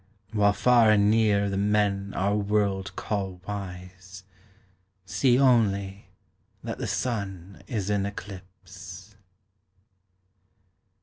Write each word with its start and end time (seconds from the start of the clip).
While 0.31 0.53
far 0.53 0.89
and 0.89 1.11
near 1.11 1.47
the 1.47 1.57
men 1.59 2.11
our 2.15 2.35
world 2.35 2.95
call 2.95 3.39
wise 3.47 4.23
See 5.05 5.37
only 5.39 6.07
that 6.63 6.79
the 6.79 6.87
Sun 6.87 7.61
is 7.67 7.91
in 7.91 8.07
eclipse. 8.07 9.15